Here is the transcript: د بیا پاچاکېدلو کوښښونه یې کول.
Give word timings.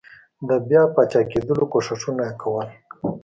د 0.47 0.49
بیا 0.69 0.83
پاچاکېدلو 0.93 1.65
کوښښونه 1.71 2.23
یې 2.27 2.33
کول. 2.41 2.67